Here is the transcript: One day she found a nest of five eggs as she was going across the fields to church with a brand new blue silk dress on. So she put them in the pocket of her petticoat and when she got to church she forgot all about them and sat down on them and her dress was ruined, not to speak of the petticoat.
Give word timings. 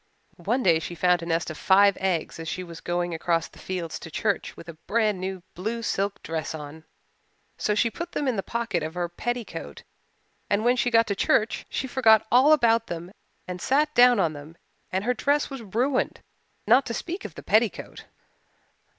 One 0.45 0.63
day 0.63 0.79
she 0.79 0.95
found 0.95 1.21
a 1.21 1.27
nest 1.27 1.51
of 1.51 1.59
five 1.59 1.95
eggs 1.99 2.39
as 2.39 2.47
she 2.49 2.63
was 2.63 2.81
going 2.81 3.13
across 3.13 3.47
the 3.47 3.59
fields 3.59 3.99
to 3.99 4.09
church 4.09 4.57
with 4.57 4.67
a 4.67 4.73
brand 4.73 5.19
new 5.19 5.43
blue 5.53 5.83
silk 5.83 6.23
dress 6.23 6.55
on. 6.55 6.85
So 7.59 7.75
she 7.75 7.91
put 7.91 8.13
them 8.13 8.27
in 8.27 8.35
the 8.35 8.41
pocket 8.41 8.81
of 8.81 8.95
her 8.95 9.07
petticoat 9.07 9.83
and 10.49 10.65
when 10.65 10.75
she 10.75 10.89
got 10.89 11.05
to 11.05 11.15
church 11.15 11.67
she 11.69 11.85
forgot 11.85 12.25
all 12.31 12.51
about 12.51 12.87
them 12.87 13.11
and 13.47 13.61
sat 13.61 13.93
down 13.93 14.19
on 14.19 14.33
them 14.33 14.55
and 14.91 15.03
her 15.03 15.13
dress 15.13 15.51
was 15.51 15.61
ruined, 15.61 16.21
not 16.65 16.87
to 16.87 16.95
speak 16.95 17.23
of 17.23 17.35
the 17.35 17.43
petticoat. 17.43 18.05